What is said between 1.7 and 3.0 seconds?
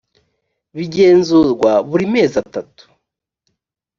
buri mezi atatu